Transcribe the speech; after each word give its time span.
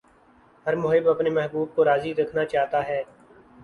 ہر 0.65 0.75
محب 0.75 1.09
اپنے 1.09 1.29
محبوب 1.29 1.75
کو 1.75 1.85
راضی 1.85 2.13
رکھنا 2.15 2.45
چاہتا 2.45 2.87
ہے۔ 2.87 3.01